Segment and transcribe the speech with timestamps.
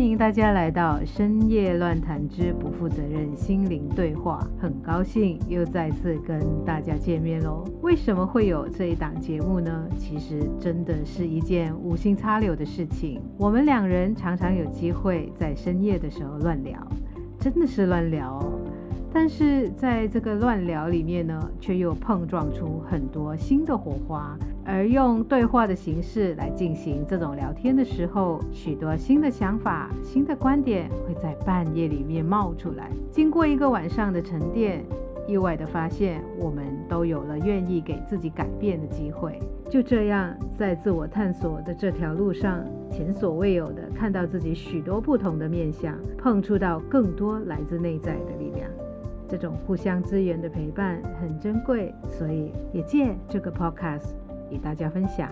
[0.00, 4.40] 欢迎大家来到深夜乱谈之不负责任心灵对话。
[4.58, 7.62] 很高兴又再次跟大家见面喽。
[7.82, 9.86] 为什么会有这一档节目呢？
[9.98, 13.20] 其实真的是一件无心插柳的事情。
[13.36, 16.80] 我们两人常常有机会在深夜的时候乱聊，
[17.38, 18.59] 真的是乱聊哦。
[19.12, 24.36] 但是在这个乱聊里面呢，却又碰撞出很多新的火花。
[24.64, 32.88] 而用对话的形式来进行这种聊天的时候，许多新的想法、新的观点会在半夜里面冒出来。
[33.10, 34.84] 经过一个晚上的沉淀，
[35.26, 39.40] 意外的发现，我们都有了愿意给自己改变的机会。
[39.68, 48.70] 就这样，在自我探索的这条路上，前所未有的看到自己许多不同的面相，碰触到更多来自内在的力量。
[49.30, 54.16] 这种互相支援的陪伴很珍贵，所以也借这个 podcast。
[54.50, 55.30] 与大家分享。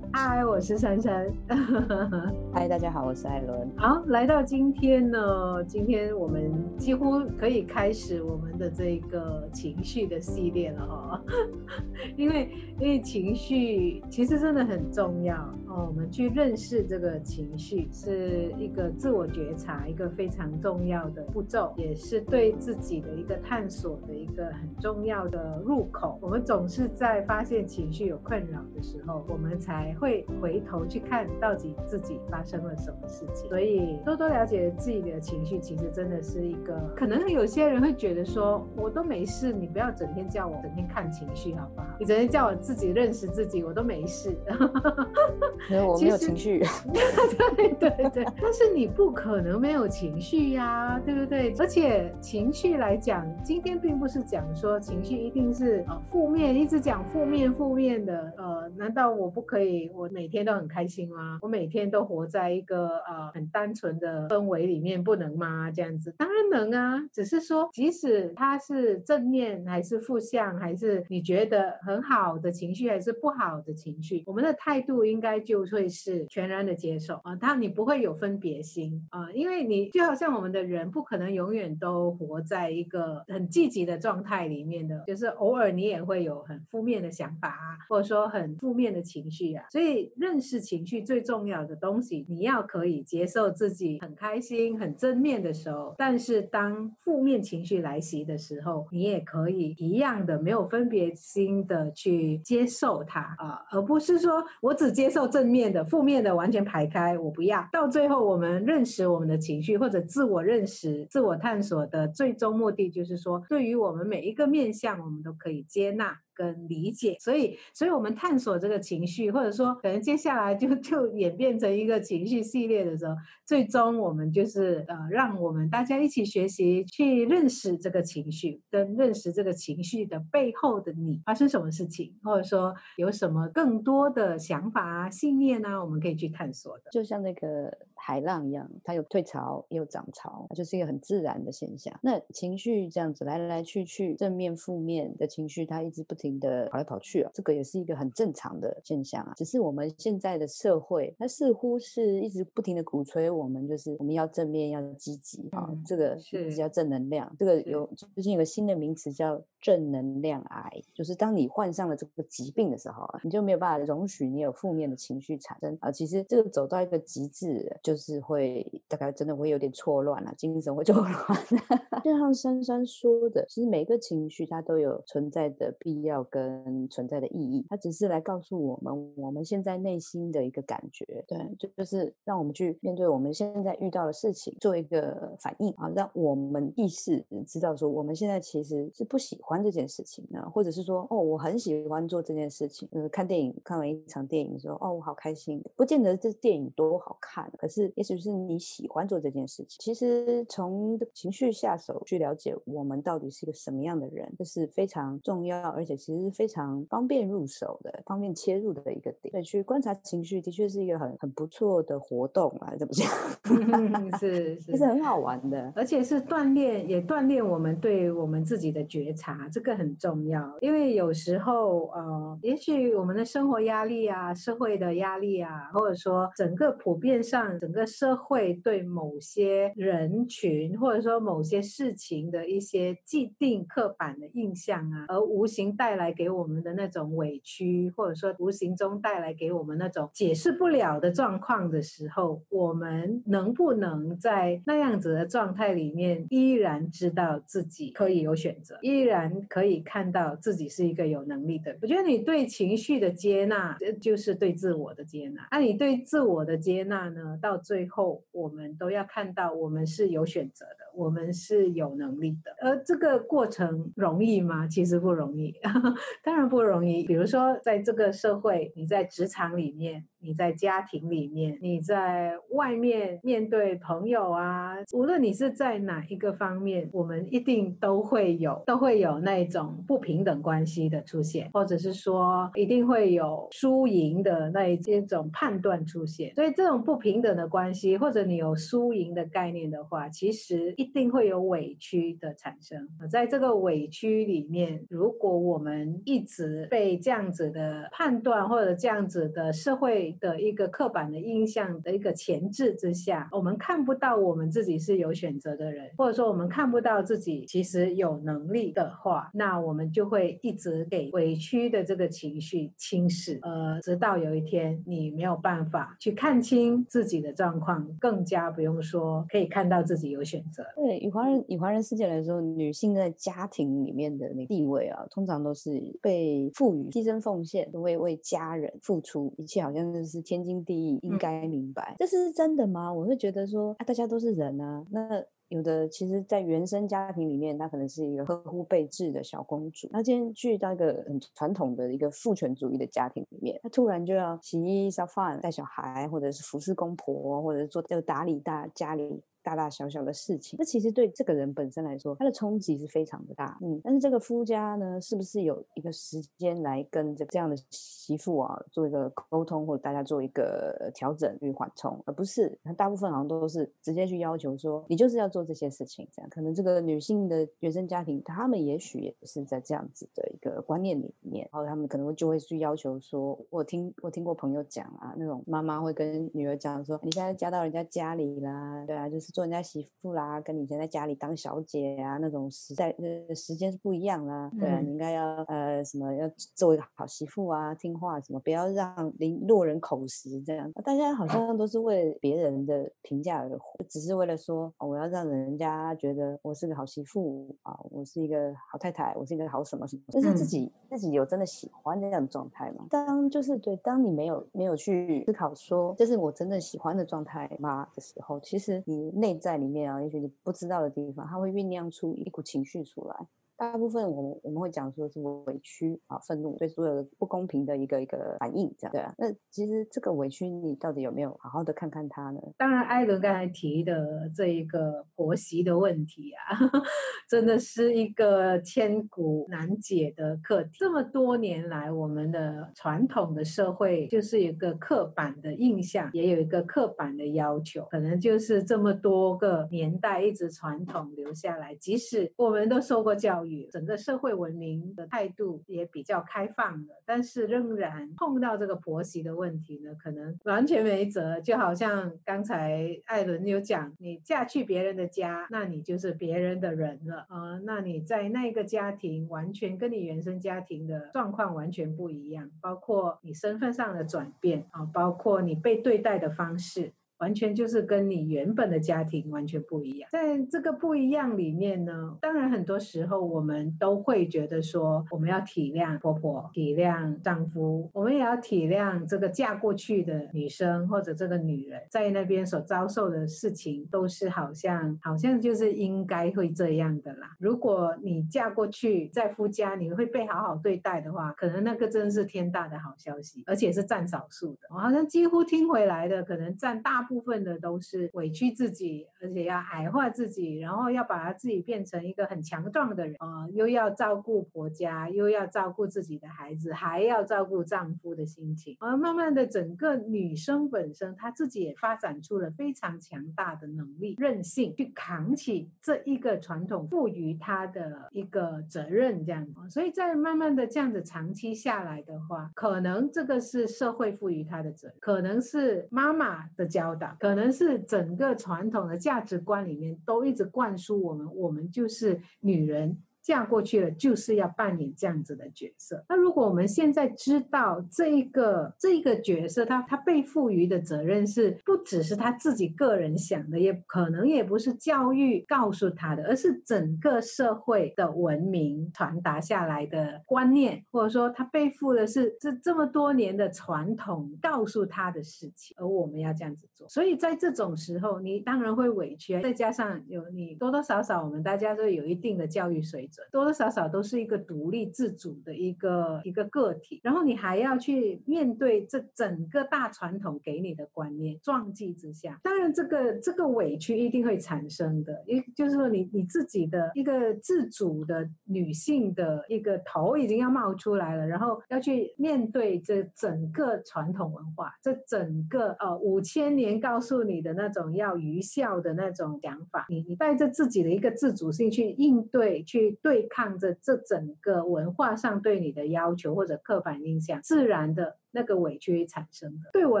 [0.12, 1.32] 嗨，我是珊珊。
[2.52, 3.70] 嗨，大家好，我是艾伦。
[3.76, 11.22] 好，来到今天呢，今天我们几乎可以开始我们的这个情绪的系列了哈。
[12.16, 15.36] 因为，因为情绪其实真的很重要
[15.74, 15.86] 哦。
[15.88, 26.18] 我们去认识这个情绪，是一个自我觉察，一个非常重要的步骤，也是对自己的一个探索的一个很重要的入口。
[26.20, 30.24] 我们总是在发现情绪有困扰的时候，我们才会。
[30.40, 36.78] 回头去看到底自己发生了什么事情，所以多多了解自己的情绪，其实真的是一个。
[36.94, 41.86] 可能有些人会觉得说，我都没事，你不要整天叫我整天看情绪，好不好？
[41.98, 44.36] 你整天叫我自己认识自己，我都没事。
[45.70, 46.62] 没有，我没有情绪。
[46.92, 51.54] 对 对对， 但是你不可能没有情绪呀，对不对？
[51.58, 58.32] 而且情绪来讲，今天并不是讲说情绪一定是呃负面，一直讲负面负面的。
[58.36, 59.90] 呃，难道我不可以？
[59.94, 61.38] 我每天都很开心吗？
[61.42, 65.70] 我每天都活在一个呃很单纯的氛围里面，不能吗？
[65.70, 77.36] 这样子当然能啊，只是说即使它是正面还是负向，还是你觉得很好的情绪，还是不好的情绪，我们的态度应该就就会是全然的接受啊。
[77.36, 107.68] 当然你不会有分别心啊，因为你就好像我们的人不可能永远都活在一个很积极的状态里面的，就是偶尔你也会有很负面的想法啊，或者说很负面的情绪啊，所以认识情绪最重要的东西，你要可以接受自己很开心、很正面的时候，但是当负面情绪来袭的时候，你也可以一样的没有分别心的去接受它啊，而不是说我只接受正正面的，负面的完全排开，我不要。
[107.70, 116.16] 到最后，我们认识我们的情绪或者自我认识、自我探索的最终目的，就是说，对于我们每一个面向，我们都可以接纳。
[116.34, 123.14] 跟理解，所以，所以我们探索这个情绪，或者说，可能接下来就就演变成一个情绪系列的时候，
[123.46, 136.84] 最终我们就是呃，让我们大家一起学习去认识这个情绪，跟认识这个情绪的背后的你发生什么事情，或者说有什么更多的想法啊、信念啊，我们可以去探索的。
[136.90, 141.96] 就像那个海浪一样，它有退潮也有涨潮，它就是一个很自然的现象。
[142.02, 146.23] 那情绪这样子来来去去，正面、负面的情绪，它一直不。
[146.30, 149.32] 的跑来跑去啊，这个也是一个很正常的现象啊。
[149.36, 155.70] 只是我们现在的社会，它似乎是一直不停的鼓吹我们，就是我们要正面，要积极啊。
[155.86, 157.34] 这个是叫正能量。
[157.38, 165.90] 这个有最近有个新的名词叫正能量癌，就是当你患上了这个疾病的时候，你就没有办法容许你有负面的情绪产生啊。
[165.90, 171.12] 其实这个走到一个极致，就是会大概真的会有点错乱了，精神会错乱。
[172.02, 176.14] 就像珊珊说的，其实每个情绪它都有存在的必要。
[176.14, 192.88] 要跟存在的意义，它只是来告诉我们我们现在内心的一个感觉，对，就就是让我们去面对我们现在遇到的事情，做一个反应啊，让我们意识知道说我们现在其实是不喜欢这件事情呢，或者是说哦，我很喜欢做这件事情。
[192.92, 199.78] 呃，看电影看完一场电影的时候，哦，我好开心，不见得这电影多好看，可是也许是你喜欢做这件事情。
[199.80, 205.94] 其实从情绪下手去了解我们到底是一个什么样的人，这是非常重要，而且。
[206.04, 209.32] 其实是非常方便入手的、方便切入的一个点。
[209.32, 213.08] 对，去观察情绪，的确是一个很很不错的活动啊，怎么讲？
[214.18, 220.56] 是，是，其实很好玩的，而且是锻炼，也锻炼我们对我们自己的觉察，这个很重要。
[220.60, 251.76] 因为有时候，呃，也许我们的生活压力啊、社会的压力啊，或者说整个普遍上整个社会对某些人群或者说某些事情的一些既定刻板的印象啊，而无形带来给我们的那种委屈，或者说无形中带来给我们那种解释不了的状况的时候，我们能不能在那样子的状态里面，依然知道自己可以有选择，依然可以看到自己是一个有能力的？
[251.82, 255.46] 我觉得你对情绪的接纳，就是对自我的接纳。
[255.50, 257.38] 那、你对自我的接纳呢？
[257.40, 262.54] 到最后，我们都要看到，我们是有选择的，我们是有能力的。
[262.60, 264.66] 而这个过程容易吗？
[264.66, 265.54] 其实不容易，
[266.22, 267.04] 当然不容易。
[267.04, 270.04] 比如说，在这个社会，你在职场里面。
[270.24, 286.34] 你在家庭里面，你在外面面对朋友啊，无论你是在哪一个方面，我们一定都会有，都会有那种不平等关系的出现，或者是说一定会有输赢的那一种判断出现。
[286.34, 292.88] 所以这种不平等的关系，或者你有输赢的概念的话，其实一定会有委屈的产生。
[293.10, 320.64] 在这个委屈里面，如果我们一直被这样子的判断或者这样子的社会的一个刻板的印象的一个前置之下，我们看不到我们自己是有选择的人，或者说我们看不到自己其实有能力的话，那我们就会一直给委屈的这个情绪侵蚀，呃，直到有一天你没有办法去看清自己的状况，更加不用说可以看到自己有选择。
[320.76, 325.70] 对，以华人以华人世界来说，女性在家庭里面的那地位啊，通常都是
[326.00, 330.03] 被赋予牺牲奉献，为为家人付出一切，好像是。
[330.04, 332.92] 是天经地义，应该明白，这是真的吗？
[332.92, 334.84] 我会觉得说，啊，大家都是人啊。
[334.90, 339.88] 那有的其实，在原生家庭里面，她可能是一个呵护备至的小公主。
[339.92, 349.22] 那今天去到一个很传统的一个父权主义的家庭里面，她突然就要洗衣、烧饭、带小孩，或者是服侍公婆，或者是做就打理大家里。
[349.44, 353.58] 大大小小的事情，那其实对这个人本身来说，他的冲击是非常的大。
[353.60, 366.08] 嗯，但是这个夫家呢，是不是有一个时间来跟这这样的媳妇啊做一个沟通，或者大家做一个调整与缓冲，而不是大部分好像都是直接去要求说你就是要做这些事情。
[366.10, 379.33] 这样可能这个女性的原生家庭，他们也许也是在这样子的一个观念里面，然后他们可能就会去要求说，我听我听过朋友讲啊，那种妈妈会跟女儿讲说，你现在嫁到人家家里啦，对啊，就是。
[379.34, 384.48] 做人家媳妇啦，跟你以前在家里当小姐啊，那种时代呃时间是不一样啦。
[384.60, 390.70] 对啊，你应该要呃什么要做一个好媳妇啊，听话什么，不要让邻落人口实这样。
[390.84, 400.02] 大家好像都是为别人的评价而活，只是为了说，哦，我要让人家觉得我是个好媳妇啊，我是一个好太太，我是一个好什么什么。
[400.12, 402.86] 但是自己自己有真的喜欢这样的状态吗？
[402.88, 409.23] 当就是对，当你没有没有去思考说这是我真正喜欢的状态吗的时候，其实你。
[409.24, 413.26] 内在里面啊，也许你不知道的地方，它会酝酿出一股情绪出来。
[413.56, 419.14] 大部分我们我们会讲说是委屈啊、愤怒，对所有的不公平的一个一个反应，这样对啊。
[419.16, 422.40] 那其实这个委屈，你到底有没有好好的看看他呢？
[422.58, 426.58] 当然，艾伦刚才提的这一个婆媳的问题啊，
[427.30, 430.70] 真的是一个千古难解的课题。
[430.78, 441.72] 这么多年来，我们的传统的社会就是一个刻板的印象，也有一个刻板的要求，可能就是这么多个年代一直传统留下来。
[441.76, 443.43] 即使我们都受过教育。
[443.70, 451.40] 整个社会文明的态度也比较开放的，但是仍然碰到这个婆媳的问题呢，可能完全没辙。
[451.40, 457.60] 就好像刚才艾伦有讲，你嫁去别人的家，那你就是别人的人了啊、呃。
[457.64, 466.92] 那你在那个家庭，完全跟你原生家庭的状况完全不一样，包括你身份上的转变啊，包括你被对待的方式。
[467.18, 487.30] 完全就是跟你原本的家庭完全不一样，在这个不一样里面呢，当然很多时候我们都会觉得说，我们要体谅婆婆，体谅丈夫，我们也要体谅这个嫁过去的女生或者这个女人在那边所遭受的事情，都是好像好像就是应该会这样的啦。
[487.38, 494.60] 如果你嫁过去在夫家，你会被好好对待的话，可能那个真是天大的好消息，而且是占少数的。
[494.70, 497.24] 我好像几乎听回来的，可能占大部。
[497.24, 508.76] 分的都是委屈自己，而且要矮化自己，然后要把他自己变成一个很强壮的人啊、呃，又要照顾婆家，又要照顾自己的孩子，还要照顾丈夫的心情。
[508.78, 519.54] 而慢慢的，整个女生本身，她自己也发展出了非常强大的能力、韧性，去扛起这一个传统赋予她的一个责任，这样子。
[519.70, 536.04] 所以在慢慢的这样子长期下来的话，可能这个是社会赋予她的责任，可能是妈妈的教可能是整个传统的价值观里面都一直灌输我们，我们就是女人，嫁过去了就是要扮演这样子的角色。
[536.08, 556.86] 那如果我们现在知道这一个这一个角色，他他被赋予的责任是不只是他自己个人想的，也可能也不是教育告诉他的，而是整个社会的文明传达下来的观念，或者说他背负的是这这么多年的传统告诉他的事情，而我们要这样子做。
[556.88, 598.16] 所以在这种时候，你当然会委屈，再加上有你多多少少我们大家都有一定的教育水准，多多少少都是一个独立自主的一个一个个体，然后你还要去面对这整个大传统给你的观念撞击之下，当然这个这个委屈一定会产生的，一就是说你你自己的一个自主的女性的一个头已经要冒出来了，然后要去面对这整个传统文化，这整个呃五千年告诉你的那种要愚孝的那种想法，你你带着自己的一个自主性去应对，去对抗着这整个文化上对你的要求或者刻板印象，自然的。
[598.34, 600.00] 那个委屈产生的，对我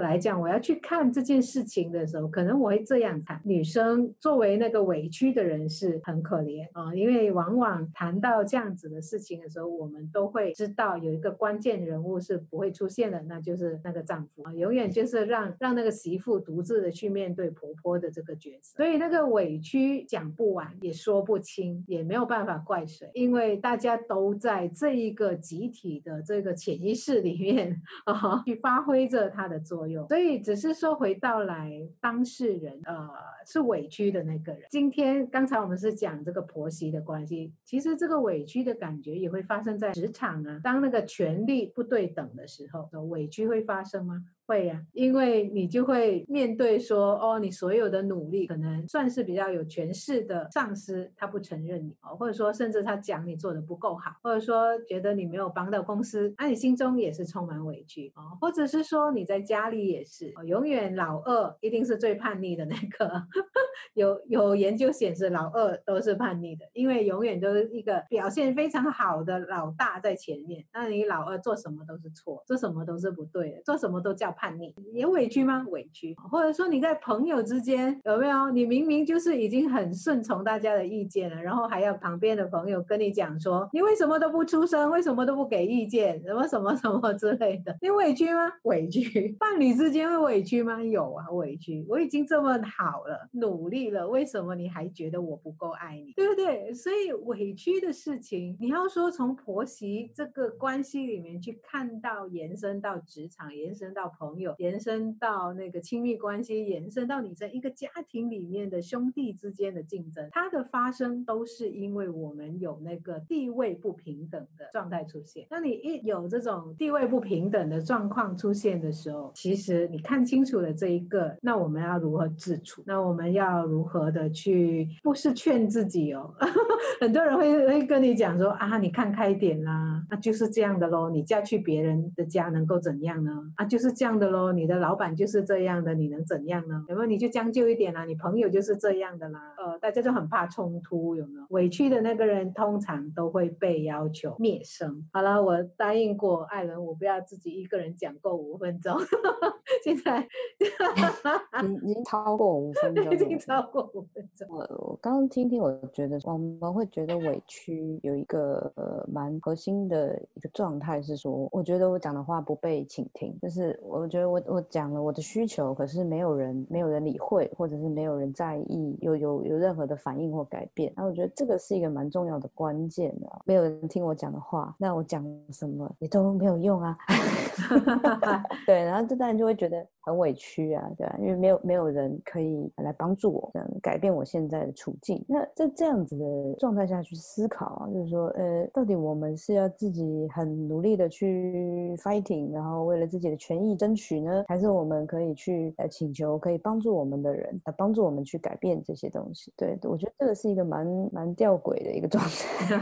[0.00, 28.23] 来讲，我要去看这件事情的时候，可能我会这样看：女生作为那个委屈的人是很可怜啊，因为往往谈到这样子的事情的时候，我们都会知道有一个关键人物是不会出现的，那就是那个丈夫啊，永远就是让让那个媳妇独自的去面对婆婆的这个角色，所以那个委屈讲不完，也说不清，也没有办法怪谁，因为大家都在这一个集体的这个潜意识里面 啊。
[28.44, 33.08] 去发挥着它的作用，所以只是说回到来，当事人呃
[33.46, 34.62] 是委屈的那个人。
[34.70, 44.24] 今天刚才我们是讲这个婆媳的关系，其实这个委屈的感觉也会发生在职场啊，当那个权力不对等的时候，委屈会发生吗？
[44.46, 63.22] 会呀、因为你就会面对说，哦，你所有的努力可能算是比较有权势的上司，他不承认你哦，或者说甚至他讲你做的不够好，或者说觉得你没有帮到公司，那、你心中也是充满委屈哦，或者是说你在家里也是，永远老二一定是最叛逆的那个，
[63.94, 74.33] 有有研究显示老二都是叛逆的，因为永远都是一个表现非常好的老大在前面，那你老二做什么都是错，做什么都是不对的，做什么都叫。
[74.36, 75.64] 叛逆也委屈吗？
[75.70, 78.50] 委屈，或者说你在朋友之间有没有？
[78.50, 84.90] 你明明就是已经很顺从大家的意见了，然后还要旁边的朋友跟你讲说，你为什么都不出声？
[84.90, 86.22] 为什么都不给意见？
[86.22, 88.52] 什么什么什么之类的，你委屈吗？
[88.62, 89.34] 委屈。
[89.38, 90.82] 伴侣之间会委屈吗？
[90.82, 91.84] 有啊，委屈。
[91.88, 96.12] 我已经这么好了，努力了，为什么你还觉得我不够爱你？
[96.12, 96.72] 对不对？
[96.72, 104.04] 所以委屈的事情，你要说从婆媳这个关系里面去看到，延伸到职场，延伸到。
[104.16, 115.46] 朋朋友延伸到那个亲密关系，延伸到你在一个家庭里面的兄弟之间的竞争，它的发生都是因为我们有那个地位不平等的状态出现。
[115.50, 122.82] 当你一有这种地位不平等的状况出现的时候，其实你看清楚了这一个，那我们要如何自处？
[122.86, 124.88] 那我们要如何的去？
[125.02, 126.34] 不是劝自己哦，
[127.00, 131.10] 很多人会会跟你讲说啊，你看开点啦，那就是这样的喽。
[131.10, 133.52] 你嫁去别人的家能够怎样呢？
[133.56, 134.13] 啊，就是这样。
[134.18, 136.84] 的喽，你的老板就是这样的，你能怎样呢？
[136.88, 138.04] 有没有你就将就一点啦、啊？
[138.04, 139.54] 你朋友就是这样的啦。
[139.58, 141.46] 呃，大家就很怕冲突，有没有？
[141.50, 145.04] 委屈的那个人通常都会被要求灭声。
[145.12, 148.96] 好了，我答应过艾伦，我不要自己一个人讲够五分钟。
[149.82, 150.20] 现在
[151.82, 154.46] 已经超过五分钟，已经超过五分钟。
[154.50, 164.03] 我我刚刚听听，我觉得我们会觉得委屈有一个呃蛮核心的一个状态是说，我觉得我讲的话不被倾听，就是我。
[164.04, 170.92] 我觉得我我讲了我的需求，可是没有人没有人理会，或者是没有人在意，有有有任何的反应或改变。
[170.94, 173.26] 那我觉得这个是一个蛮重要的关键的。
[173.46, 176.94] 没有人听我讲的话，那我讲什么也都没有用啊。
[178.66, 179.86] 对，然后这当然就会觉得。
[180.04, 181.16] 很委屈啊，对吧？
[181.18, 185.24] 因为没有没有人可以来帮助我，这样改变我现在的处境。
[185.26, 199.50] 那在这样子的状态下去思考啊，就是说，呃，到底我们是要自己很努力的去 fighting，然后为了自己的权益争取呢，还是我们可以去呃请求可以帮助我们的人来帮助我们去改变这些东西？
[199.56, 202.76] 对，我觉得这个是一个蛮蛮吊诡的一个状态。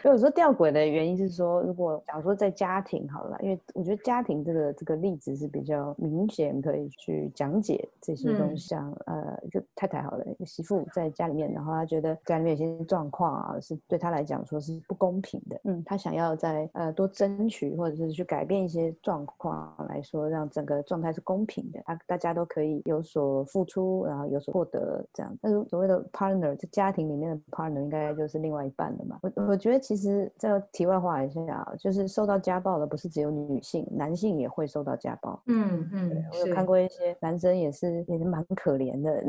[0.00, 6.13] 所以我说吊诡的原因是说，如果假如说在家庭好了，因为我觉得家庭这个这个例子是比较明。
[6.14, 8.74] 明显可以去讲解这些东西，
[9.06, 25.36] 呃，就太太好了，媳妇在家里面，然后她觉得家里面有些状况啊，是对她来讲说是不公平的，嗯，她想要在呃多争取或者是去改变一些状况来说，让整个状态是公平的，大大家都可以有所付出，然后有所获得这样。
[25.42, 29.18] 但是所谓的 partner，在家庭里面的 partner 应该就是另外一半了嘛。
[29.22, 35.40] 我我觉得其实这个题外话一下，就是受到家暴的不是只有女性，男性也会受到家暴。
[35.46, 39.22] 嗯嗯，我有看过一些男生也是也是蛮可怜的。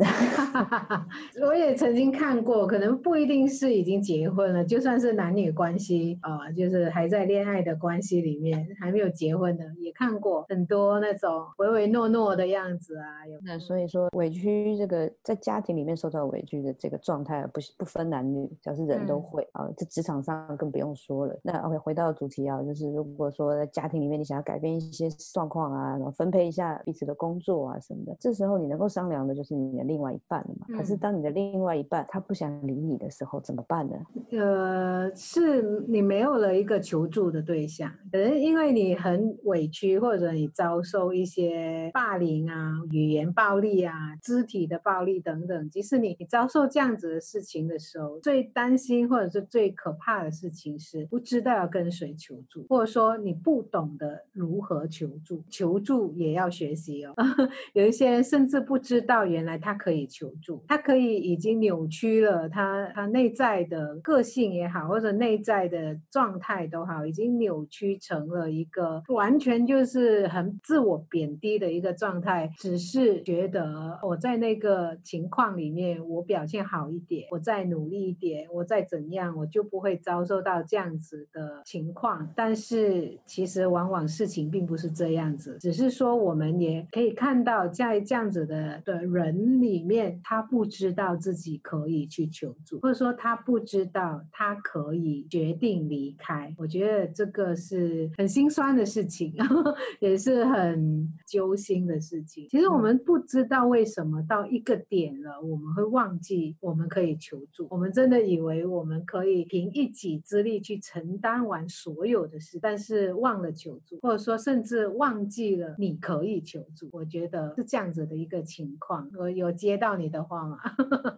[1.45, 13.27] 我也曾经看过，可能不一定是已经结婚了，就算是男女关系啊、呃，就是还在恋爱的关系里面，还没有结婚的，也看过很多那种唯唯诺诺的样子啊。
[13.27, 19.67] 有那所以说委屈这个在家庭里面受到委屈的这个状态，不是不分男女，只要是人都会啊。
[19.77, 21.37] 这、嗯、职场上更不用说了。
[21.43, 30.65] 那 OK，回到主题啊，就是如果说在家庭里面你想要改变一些状况啊，然后分配一下彼此的工作啊什么的，这时候你能够商量的就是你的另外一半了嘛。
[30.77, 33.95] 可是当你的另外一半他不想理你的时候，怎么办呢？
[34.31, 45.69] 呃，是你没有了一个求助的对象，可能因为你很委屈，或者你遭受一些霸凌啊、语言暴力啊、肢体的暴力等等。
[45.69, 55.43] 即使你你遭受这样子的事情的时候，最担心或者是最可怕的事情是不知道要跟谁求助，或者说你不懂得如何求助。
[55.49, 57.13] 求助也要学习哦。
[57.73, 72.49] 有一些人甚至不知道原来他可以求助，他可以已经扭曲了他他内在的个性也好，或者内在的状态都好，已经扭曲成了一个完全就是很自我贬低的一个状态。
[72.57, 82.29] 只是觉得我在那个情况里面，我表现好一点，我再努力一点，我再怎样，我就不会遭受到这样子的情况。
[82.35, 96.53] 但是其实往往事情并不是这样子，只是说我们也可以看到在这样子的的人里面，他不知道自己可以去求助，或者说他不知道他可以决定离开。
[96.57, 99.33] 我觉得这个是很心酸的事情，
[99.99, 102.47] 也是很揪心的事情。
[102.49, 107.67] 其实我们不知道为什么到一个点了，我们会忘记我们可以求助。
[107.69, 116.89] 我们真的以为我们可以凭一己之力去承担完所有的事，但是忘了求助，或者说甚至忘记了你可以求助。
[116.91, 119.09] 我觉得是这样子的一个情况。
[119.17, 120.57] 我有接到你的话吗？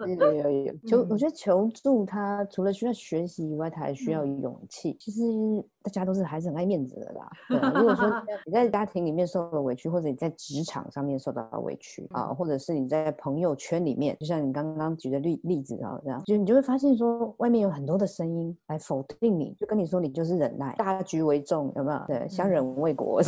[0.06, 4.96] 有有有求，我觉得求助他除了需要学习以外，他还需要勇气。
[5.00, 5.22] 其实
[5.82, 7.30] 大家都是还是很爱面子的啦。
[7.50, 8.12] 对，如果说
[8.46, 22.02] 你在家庭里面受了委屈，或者你在职场上面受到了委屈啊，或者是你在朋友圈里面，就像你刚刚举的例例子啊，这样，就你就会发现说，外面有很多的声音来否定你，就跟你说你就是忍耐，大局为重，有没有？
[22.08, 23.22] 对，相忍为国？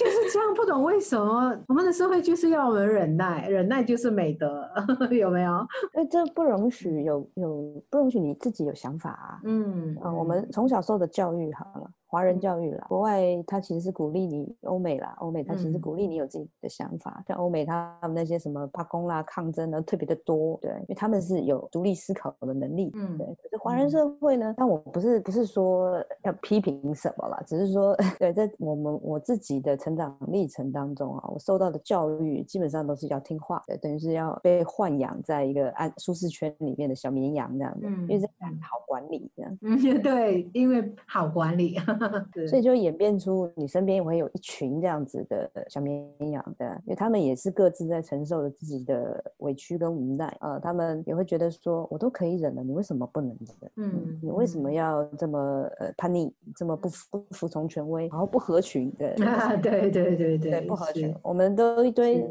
[0.00, 4.66] 就是这样，不懂为什么我们的社会就是要我们忍耐，忍耐就是美德，
[5.12, 5.52] 有没有？
[5.94, 9.40] 因为这不容许有有不容许你自己有想法啊。
[9.44, 11.90] 嗯，啊，我们从小受的教育好了。
[12.12, 17.14] 华人教育啦，国外他其实是鼓励你，欧美啦，欧美他其实是鼓励你有自己的想法。
[17.18, 22.90] 嗯、像欧美他们那些什么罢工啦、抗争呢，特别的多，对，因为他们是有独立思考的能力。
[22.96, 23.24] 嗯，对。
[23.40, 39.58] 可是华人社会呢，但我不是不是说要批评什么啦，只是说， 对，在我们我自己的成长历程当中啊，我受到的教育基本上都是要听话，的，等于是要被豢养在一个安舒适圈里面的小绵羊这样子，嗯、因为这样好管理这样。
[39.62, 41.76] 嗯， 对，因为好管理。
[42.48, 53.70] 所以就演变出你身边也会有一群这样子的小绵羊的，因为他们也是各自在承受着自己的委屈跟无奈，呃，他们也会觉得说，我都可以忍了，你为什么不能忍？
[53.76, 55.38] 嗯，你为什么要这么
[55.78, 59.14] 呃叛逆，这么不服服从权威，然后不合群的？
[59.24, 62.28] 啊，对对对对，对不合群，我们都一堆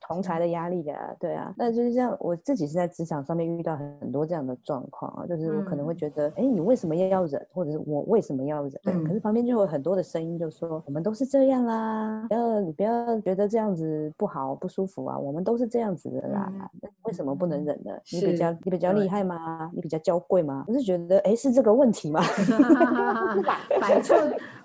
[0.00, 1.52] 同才的压力的，对啊。
[1.58, 8.72] 那就是这样我自己是在职场上面遇到很多这样的状况啊，就是我可能会觉得，哎，你为什么要忍，或者是我为什么要忍？
[8.82, 9.40] 对，可是旁边。
[9.50, 17.90] 就有很多的声音，就说我们都是这样啦，不要你不要觉得这样子不好不舒服啊，我们都是这样子的啦，那为什么不能忍呢？
[18.12, 19.68] 你比较你比较厉害吗？
[19.74, 20.64] 你比较娇贵吗？
[20.68, 22.20] 我是觉得，哎，是这个问题吗？
[23.80, 24.14] 摆 错。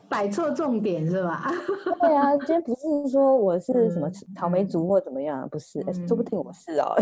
[0.10, 1.52] 摆错重点是吧？
[2.00, 6.94] 对啊，今天不是说我是什么草莓族或怎么样，不是，说不定我是哦。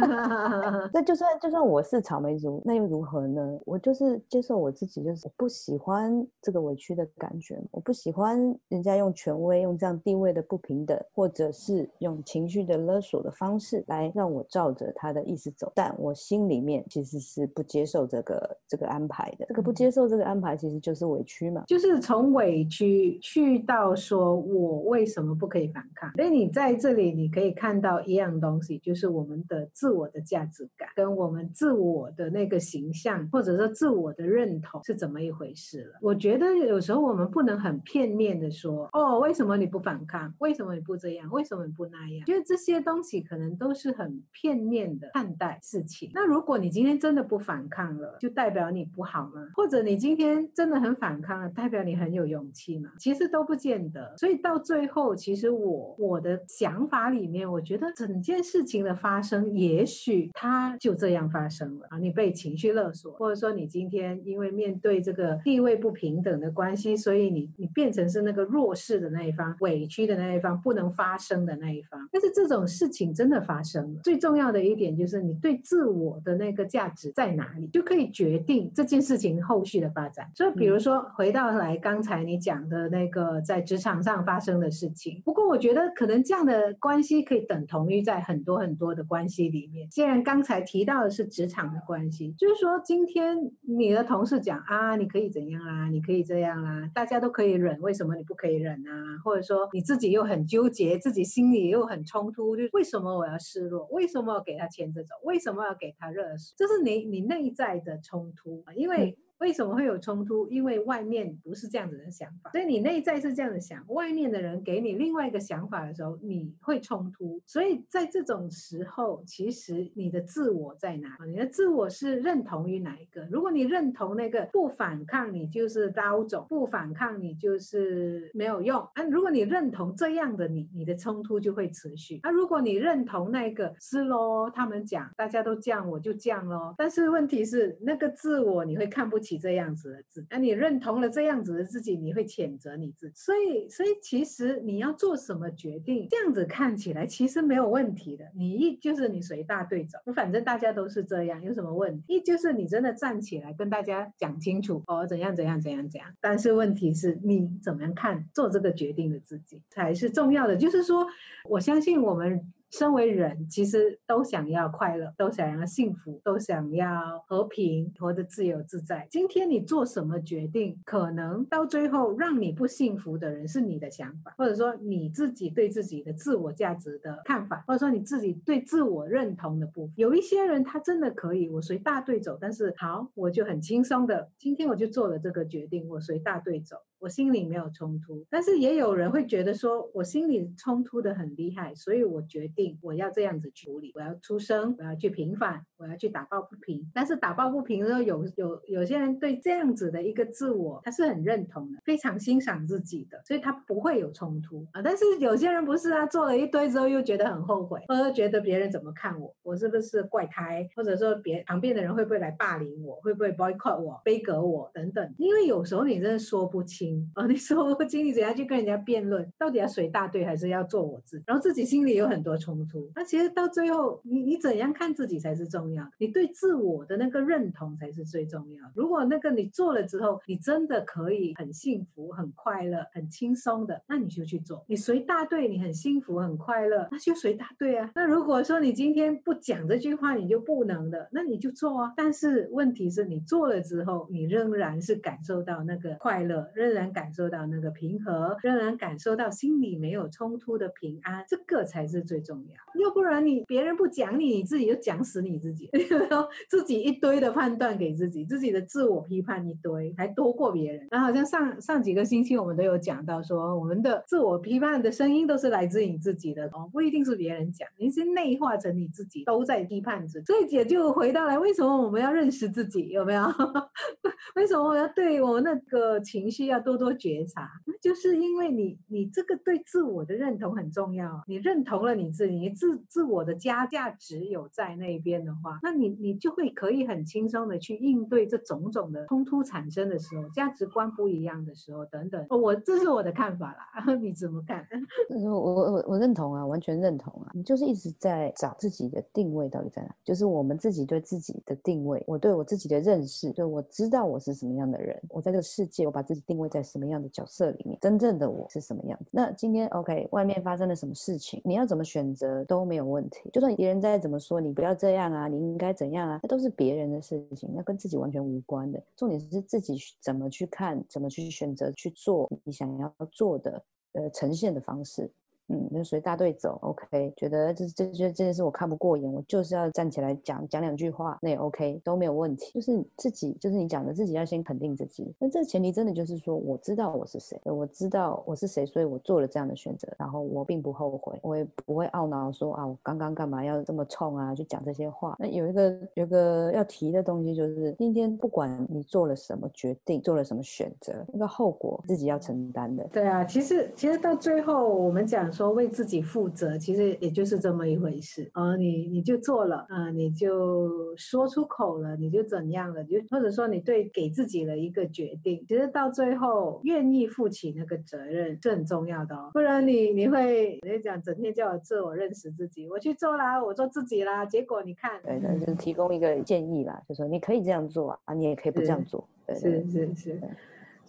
[0.92, 3.58] 那 就算就算我是草莓族，那又如何呢？
[3.64, 8.38] 我就是接受我自己，就是我不喜欢这个委屈的感觉，我不喜欢
[8.68, 15.72] 人家用权威、用这样地位的不平等，或者是用情绪的勒索的方式来让我照着他的意思走。
[15.74, 19.46] 但我心里面其实是不接受这个这个安排的。
[19.48, 22.17] 这个不接受这个安排，其实就是委屈嘛，就是从。
[22.18, 26.12] 从委屈去到说我为什么不可以反抗？
[26.16, 36.00] 所以你在这里你可以看到一样东西，就是我们的自我的价值感跟我们自我的那个形象，或者说自我的认同是怎么一回事了。
[36.02, 40.34] 我觉得有时候我们不能很片面的说，哦，为什么你不反抗？
[40.38, 41.30] 为什么你不这样？
[41.30, 42.26] 为什么你不那样？
[42.26, 46.10] 就是这些东西可能都是很片面的看待事情。
[46.12, 49.46] 那如果你今天真的不反抗了，就代表你不好吗？
[49.54, 52.90] 或者你今天真的很反抗了，代表你很有勇气吗？
[52.98, 54.14] 其实都不见得。
[54.16, 61.98] 所以到最后，其实我我的想法里面，我觉得整件事情的发生，也许它就这样发生了啊。
[61.98, 72.08] 你被情绪勒索，或者说你今天因为面对这个地位不平等的关系，所以你你变成是那个弱势的那一方，委屈的那一方，不能发声的那一方。
[72.12, 80.30] 但是这种事情真的发生了，最重要的一点就是你对自我的那个价值在哪里，就可以决定这件事情后续的发展。
[80.34, 89.88] 所以，比如说回到来刚刚才你讲的那个在职场上发生的事情，不过我觉得可能这样的关系可以等同于在很多很多的关系里面。
[89.90, 99.18] 既然刚才提到的是职场的关系，就是说今天你的同事讲啊，你可以怎样啊，你可以这样啊，大家都可以忍，为什么你不可以忍啊？
[99.24, 103.88] 或者说你自己又很纠结，自己心里又很冲突，就为什么我要示弱？
[103.90, 105.16] 为什么要给他牵着走？
[105.24, 106.54] 为什么要给他热水？
[106.56, 109.18] 这是你你内在的冲突，因为。
[109.38, 110.48] 为什么会有冲突？
[110.48, 117.40] 因为外面不是这样子的想法，所以你内在是这样子想，外面的人给你另外一个想法的时候，你会冲突。
[117.46, 121.16] 所以在这种时候，其实你的自我在哪？
[121.24, 123.24] 你的自我是认同于哪一个？
[123.30, 128.80] 如果你认同那个不反抗，你就是孬种；不反抗，你就是没有用。
[128.94, 132.18] 啊，如果你认同这样的你，你的冲突就会持续。
[132.22, 136.74] 啊，如果你认同那个是喽，他们讲大家都这样，我就这样喽。
[136.76, 139.16] 但是问题是，那个自我你会看不。
[139.28, 143.14] 起这样子的自己，那你认同了这样子的自己，你会谴责你自己。
[143.16, 148.24] 所以，所以其实你要做什么决定，这样子看起来其实没有问题的。
[148.34, 152.14] 你一就是你随大队走，反正大家都是这样，有什么问题？
[152.14, 156.08] 一就是你真的站起来跟大家讲清楚哦，怎样怎样怎样怎样。
[156.20, 160.56] 但是问题是你怎么样看做这个决定的自己才是重要的。
[160.56, 161.06] 就是说，
[161.44, 162.50] 我相信我们。
[162.70, 169.08] 身为人，其实都想要快乐，都想要幸福，都想要和平，活得自由自在。
[169.10, 179.94] 今天你做什么决定，可能到最后让你不幸福的人是你的想法，或者说你自己对自己的自我价值的看法，或者说你自己对自我认同的部分。
[179.96, 186.76] 有一些人他真的可以，我随大队走，但是好，我就很轻松的，今天我就做了这个决定，我随大队走。
[187.00, 196.90] 我心里没有冲突，但是也有人会觉得说，我心里冲突的很厉害，所以我决定我要这样子处理，我要出声，我要去平反，我要去打抱不平。
[196.92, 204.82] 但是打抱不平的时候，有有有些人对这样子的一个自我，他是很认同的，非常欣赏自己的，所以他不会有冲突啊。
[204.82, 215.14] 但是有些人不是啊，做了一堆之后又觉得很后悔，或者觉得别人怎么看我，我是不是怪胎，或者说别旁边的人会不会来霸凌我，会不会 boycott 我、杯葛我等等。
[215.16, 216.87] 因为有时候你真的说不清。
[217.14, 221.24] 哦， 你说我经理怎样去跟人家辩论，到底要随大队还是要做我自己？
[221.26, 222.90] 然后自己心里有很多冲突。
[222.94, 225.88] 那其实到最后，你你怎样看自己才是重要？
[225.98, 228.70] 你对自我的那个认同才是最重要。
[228.74, 234.62] 如果那个你做了之后，你真的可以很幸福、很快乐、很轻松的，那你就去做。
[234.68, 237.90] 你随大队，你很幸福、很快乐，那就随大队啊。
[237.94, 241.92] 那如果说你今天不讲这句话，你就不能的，那你就做啊。
[241.96, 252.82] 但是问题是你做了之后，你仍然是感受到那个快乐，仍然感受到那个平和，仍然感受到心里没有冲突的平安，这个才是最重要。
[252.82, 255.70] 要不然你别人不讲你，你自己就讲死你自己，
[256.48, 260.86] 自己一堆的判断给自己，自己的自我批判一堆，还多过别人。
[260.90, 270.26] 然后好像上上几个星期我们都有讲到说，我们的自我批判的声音都是来自你自己的哦，不一定是别人讲，你是内化成你自己都在批判自己。
[270.26, 272.88] 所以也就回到来，为什么我们要认识自己？
[272.90, 273.24] 有没有？
[274.36, 281.22] 为什么我要对我那个情绪要多多觉察，那就是因为你，你这个对自我的认同很重要。
[281.26, 292.26] 你认同了你自己，你自自我的加价值有在那边的话，那你你就会可以很轻松的去应对这种种的冲突产生的时候，价值观不一样的时候等等。
[292.28, 294.62] 我这是我的看法啦， 你怎么看？
[295.08, 297.30] 我我我认同啊，完全认同啊。
[297.32, 305.00] 你就是一直在找自己的定位到底在哪，就是我们自己对自己的定位，我对我自己的认识，对我知道我是什么样的人？
[305.08, 307.78] 我在这个世界，我把自己定位在在什么样的角色里面？
[307.80, 309.06] 真正的我是什么样子？
[309.12, 311.40] 那今天 OK，外面发生了什么事情？
[311.44, 313.30] 你要怎么选择都没有问题。
[313.32, 316.18] 就算别人再怎么说，你不要这样啊，你应该怎样啊？
[316.22, 318.82] 那都是别人的事情，那跟自己完全无关的。
[318.96, 325.08] 重点是自己怎么去看，怎么去选择去做你想要做的，呃，呈现的方式。
[325.48, 332.52] 嗯，就随大队走，OK，觉得这这这这件事我看不过眼，我就是要站起来讲讲两句话，那也 OK，都没有问题。
[332.52, 335.10] 就是自己，就是你讲的，自己要先肯定自己。
[335.18, 345.16] 那这个前提真的就是说，我知道我是谁，我知道我是谁，所以我做了这样的选择，然后我并不后悔，我也不会懊恼说啊，我刚刚干嘛要这么冲啊，去讲这些话。
[345.18, 352.86] 那有一个有个要提的东西就是，今天不管你做了什么决定，做了什么选择，那个后果自己要承担的。
[352.92, 355.32] 对啊，其实其实到最后我们讲。
[355.38, 358.56] 说为自己负责，其实也就是这么一回事啊！
[358.56, 362.82] 你你就做了啊，你就说出口了，你就怎样了？
[362.82, 369.30] 就或者说你对给自己了一个决定，其实到最后愿意负起那个责任是很重要的哦。
[369.32, 380.20] 不然你你会你讲整天叫我自我认识自己，我去做啦，我做自己啦，结果你看，对，那就是提供一个建议啦，就说你可以这样做啊，你也可以不这样做，是是是是。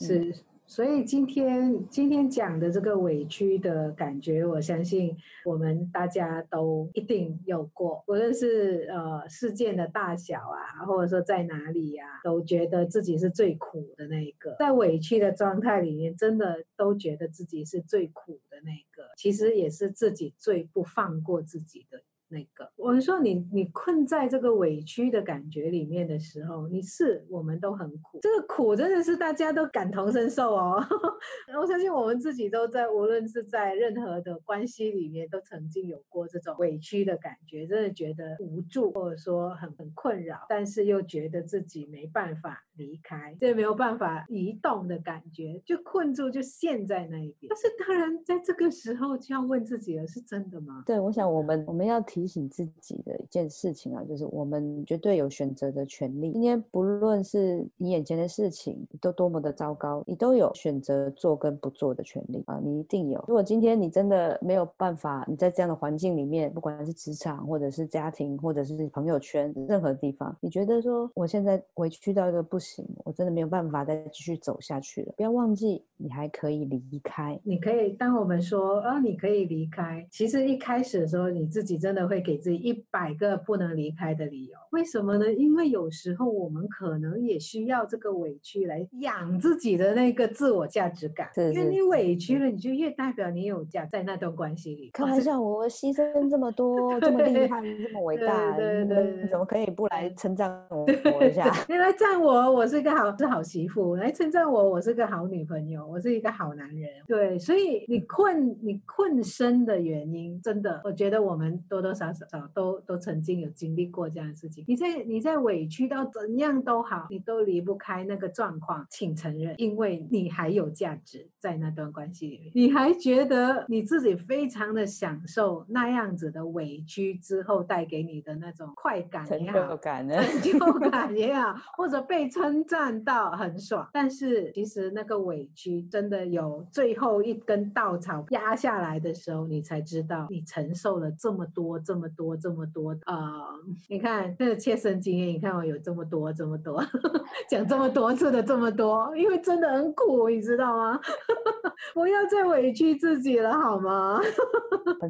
[0.02, 22.04] 是是所以今天今天讲的这个委屈的感觉，我相信我们大家都一定有过，无论是呃事件的大小啊，或者说在哪里呀、啊，都觉得自己是最苦的那一个，在委屈的状态里面，真的都觉得自己是最苦的那个，其实也是自己最不放过自己的。
[22.30, 30.84] 那个，我们说你你困在这个委屈的感觉里面的时候，你是我们都很苦，这个苦真的是大家都感同身受哦。
[31.60, 47.50] 我相信我们自己都在，无论是在任何的关系里面，都曾经有过这种委屈的感觉，真的觉得无助，或者说很很困扰，但是又觉得自己没办法离开，这没有办法移动的感觉，就困住，就陷在那一边。
[47.50, 50.84] 但是当然，在这个时候就要问自己了，是真的吗？
[50.86, 52.30] 对，我想我们我们要提。
[52.30, 56.32] 醒自己的一件事情啊，就是我们绝对有选择的权利。
[56.32, 62.62] 今天不论是你眼前的事情都多么的糟糕，你都有选择做跟不做的权利啊！
[62.64, 63.26] 你一定有。
[63.28, 72.69] 如果今天你真的没有办法，你在这样的环境里面，不管是职场或者是家庭或者是朋友圈，任何地方，你觉得说我现在委屈到一个不行，
[73.06, 75.14] 我真的没有办法再继续走下去了。
[75.16, 77.40] 不要忘记，你还可以离开。
[77.44, 82.10] 你可以，当我们说啊，你可以离开，其实一开始的时候，你自己真的。
[82.10, 85.32] 会给自己一百个不能离开的理由，为什么呢？
[85.32, 91.30] 因为有时候我们可能也需要这个委屈来养自己的那个自我价值感。
[91.36, 94.90] 是是是，因为你委屈了，你就越代表你有价，在那段关系里。
[94.92, 101.54] 开玩笑，我牺牲这么多， 这么厉害，这么伟大，对对对，你怎么可以不来称赞 我一下？
[101.70, 106.90] 你来赞我，我是一个好是好媳妇；来称赞我，我是个好女朋友，我是一个好男人。
[107.06, 111.94] 对，所以你困你困身的原因，真的，我觉得我们多多。
[112.00, 114.64] 少少都都曾经有经历过这样的事情。
[114.70, 130.24] 你在你在委屈到怎样都好，你都离不开那个状况，请承认，因为你还有价值在那段关系里面，你还觉得你自己非常的享受那样子的委屈之后带给你的那种快感也好，成就感呢？
[130.24, 133.88] 成就感也好，或者被称赞到很爽。
[133.92, 141.80] 但是其实那个委屈真的有最后一根稻草压下来的时候，你才知道你承受了这么多。
[141.80, 143.60] 这么多，这么多啊、呃！
[143.90, 146.84] 你看这个切身经验，你看我有这么多，这么多，
[147.50, 151.00] 讲这么多次的这么多，因为真的很苦，你知道吗？
[151.94, 154.20] 不要再委屈自己了，好吗？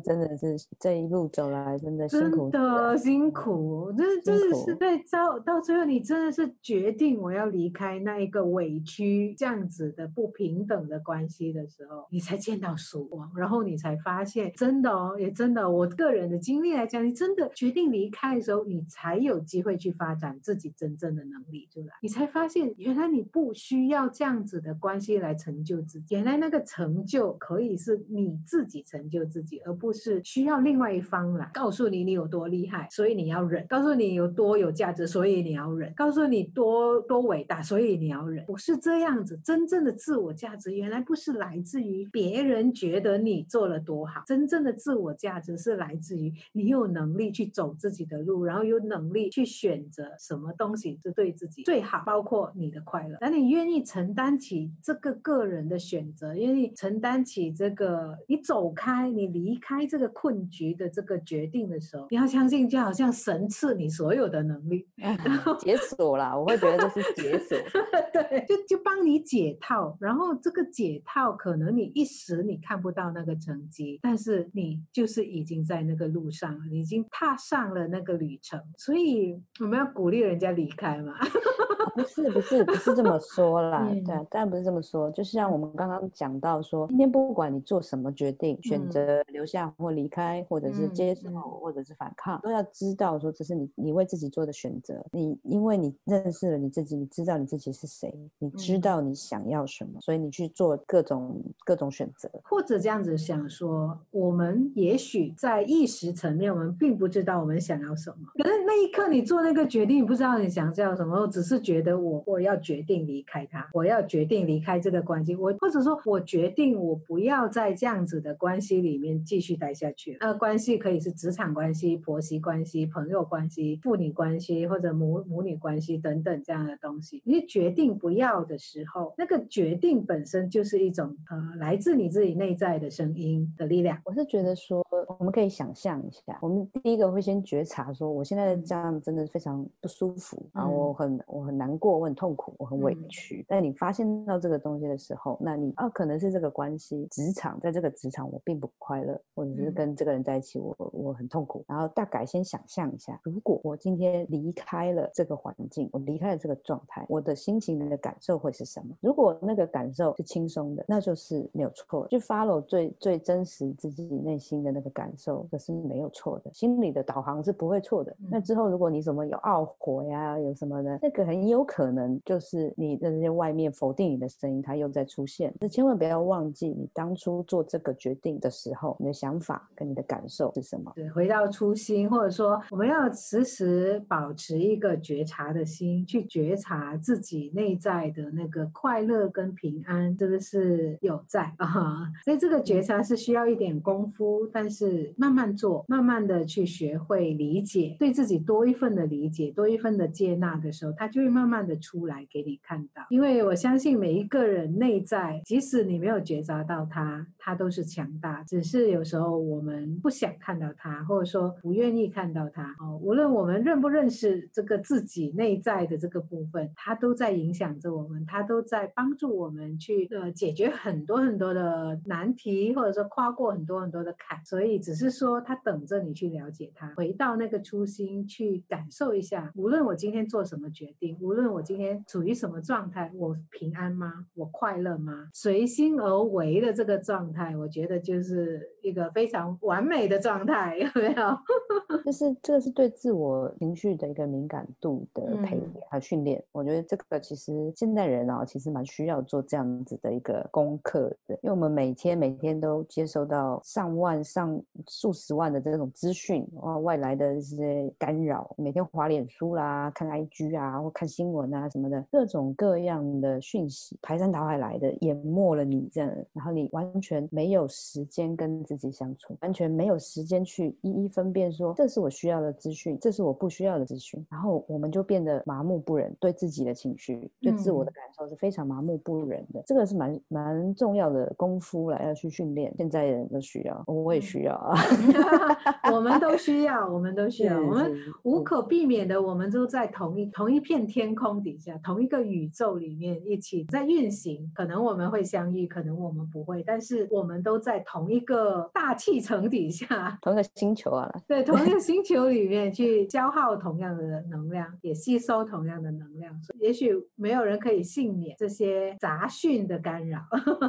[0.04, 16.70] 真的是这一路走来，真的辛苦，真的辛苦，真真的是在到到最后，你真的是决定我要离开那一个委屈这样子的不平等的关系的时候，你才见到曙光，然后你才发现，真的哦，也真的，我个人的经历。
[16.74, 21.94] 来讲，你真的决定离开的时候，你才有机会去发展自己真正的能力出来。
[22.02, 26.16] 你才发现，原来你不需要这样子的关系来成就自己。
[26.16, 38.46] 原来那个成就可以是你自己成就自己，而不是需要另外一方来告诉你你有多厉害，所以你要忍；告诉你有多有价值，所以你要忍；告诉你多多伟大，所以你要忍。
[38.46, 46.32] 不是这样子，真正的自我价值原来不是来自于别人觉得你做了多好，真正的自我价值是来自于。
[46.54, 53.18] 你有能能力去走自己的路，然后有能力去选择什么东西是对自己最好，包括你的快乐。
[53.22, 64.86] 当你愿意承担起这个个人的选择，愿意承担起这个你走开、你离开这个困局的这个决定的时候，你要相信，就好像神赐你所有的能力，
[65.60, 66.38] 解锁了。
[66.38, 67.58] 我会觉得这是解锁，
[68.14, 69.98] 对，就就帮你解套。
[70.00, 78.62] 然后这个解套，可能你一时你看不到那个成绩，但是你就是已经在那个路上了，你已经踏上了那个旅程。
[78.78, 81.14] 所以我们要鼓励人家离开嘛。
[81.96, 85.10] 不是不是不是这么说啦，嗯、对，当然不是这么说。
[85.12, 95.04] 就是像我们刚刚讲到说，今天不管你做什么决定，选择留下或离开，或者是接受，或者是反抗，都要知道说这是你你为自己做的选择。
[95.12, 102.30] 你因为你认识了你自己，你知道你自己是谁，你知道你想要什么，所以你去做各种各种选择。
[102.44, 108.18] 或者这样子想说，我们也许在意识层面，我们并不知道我们想要什么。
[108.36, 112.00] 可是那一刻你做那个决定，你不知道你想要什么，只是觉得。
[112.00, 120.18] 我我要决定离开他，我要决定离开这个关系，我或者说我决定我不要在这样子的关系里面继续待下去。
[120.22, 127.22] 那关系可以是职场关系、婆媳关系、朋友关系、父女关系或者母母女关系等等这样的东西。
[127.26, 134.00] 你决定不要的时候，那个决定本身就是一种呃来自你自己内在的声音的力量。
[134.06, 134.86] 我是觉得说，
[135.20, 142.00] 我们可以想象一下，我们第一个会先觉察说，我现在这样真的非常不舒服，然后我很我很难过。
[142.00, 143.42] 我很痛苦，我很委屈。
[143.42, 151.64] 嗯、但你发现到这个东西的时候，那你啊，可能是这个关系，职场，在这个职场我并不快乐，或者是跟这个人在一起，我我很痛苦。
[151.68, 158.96] 然后大概先想象一下，如果我今天离开了这个环境，我离开了这个状态，我的心情的感受会是什么？
[159.02, 162.08] 如果那个感受是轻松的，那就是没有错。
[162.10, 166.52] 就 follow 最最真实自己内心的那个感受，这是没有错的。
[166.54, 168.16] 心里的导航是不会错的。
[168.30, 171.90] 那之后，如果你什么有懊悔呀，有什么的，那个很有可。
[171.92, 175.54] 能就是你的那些外面否定你的声音，它又在出现。
[175.60, 180.92] 那千万不要忘记，你当初做这个决定的时候，你的想法跟你的感受是什么？
[180.96, 192.08] 对，回到初心，或者说我们要时时保持一个觉察的心，去觉察自己内在的那个快乐跟平安是不是有在 啊？
[192.24, 212.76] 所以这个觉察是需要一点功夫，但是慢慢做，慢慢的去学会理解，对自己多一份的理解，多一份的接纳的时候，它就会慢慢慢的出来给你看到，因为我相信每一个人内在，即使你没有觉察到他，他都是强大，只是有时候我们不想看到他，或者说不愿意看到他。
[212.82, 224.44] 哦，无论我们认不认识这个自己内在的这个部分，他都在影响着我们，他都在帮助我们去呃解决很多很多的难题，或者说跨过很多很多的坎。
[224.44, 229.54] 所以只是说他等着你去了解他，回到那个初心去感受一下。
[229.56, 231.62] 无论我今天做什么决定，论我。
[231.62, 233.12] 今天处于什么状态？
[233.16, 234.26] 我平安吗？
[234.36, 235.30] 我快乐吗？
[235.34, 241.38] 随心而为的这个状态，我觉得就是一个非常完美的状态，有没有？
[242.06, 246.40] 就是这个是对自我情绪的一个敏感度的培养和训练。
[246.40, 261.54] 嗯、我觉得这个其实现代人啊，其实蛮需要做这样子的一个功课的，因为我们每天每天都接收到上万上数十万的这种资讯啊，外来的这些干扰，每天滑脸书啦，看 IG 啊，或看新闻。
[261.54, 279.60] 啊什么的各种各样的讯息排山倒海来的淹没了你这样，然后你完全没有时间跟自己相处，完全没有时间去一一分辨说，这是我需要的资讯，这是我不需要的资讯，然后我们就变得麻木不仁，对自己的情绪、对自我的感受是非常麻木不仁的。
[279.60, 284.78] 嗯、这个是蛮蛮重要的功夫来要去训练，现在人都需要，我也需要啊
[285.92, 287.92] 我们都需要，我们都需要，我们
[288.24, 291.40] 无可避免的，我们都在同一同一片天空。
[291.40, 306.38] 底下同一个宇宙里面一起在运行，可能我们会相遇，可能我们不会，但是我们都在同一个大气层底下，同一个星球啊，对，同一个 星球里面去消耗同样的能量，也吸收同样的能量。
[306.42, 310.20] 所以也许没有人可以幸免这些杂讯的干扰，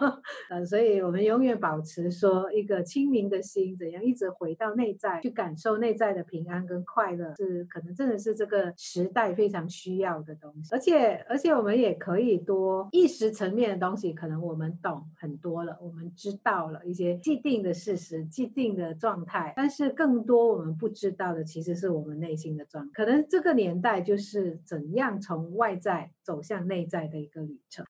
[0.50, 10.69] 呃，所以我们永远保持说一个清明的心，怎样一直回到内在去感受内在的平安跟快乐，是可能真的是这个时代非常需要的东西。
[10.73, 22.90] 而且，而且我们也可以多意识层面的东西，可能我们懂很多了，我们知道了一些既定的事实、既定的状态，但是更多我们不知道的，其实是我们内心的状态。
[22.93, 27.85] 可能这个年代就是怎样从外在走向内在的一个旅程。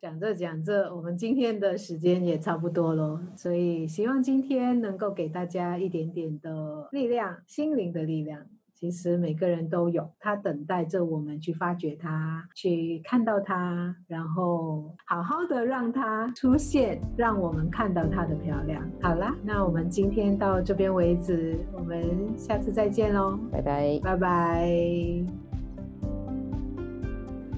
[0.00, 8.48] 讲着讲着，我们今天的时间也差不多了，所以希望今天能够给大家一点点的力量，心灵的力量。
[8.82, 18.82] 其实每个人都有，他等待着我们去发掘它，去看到它，然后好好的让它出现，让我们看到它的漂亮。
[19.00, 22.04] 好啦，那我们今天到这边为止，我们
[22.36, 24.68] 下次再见喽，拜拜，拜拜。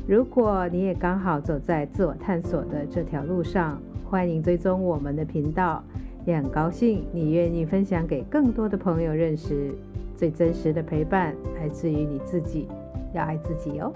[0.06, 5.82] 如果你也刚好走在自我探索的这条路上，欢迎追踪我们的频道，
[6.26, 9.74] 也很高兴你愿意分享给更多的朋友认识。
[10.16, 12.68] 最真实的陪伴来自于你自己，
[13.12, 13.92] 要爱自己哦。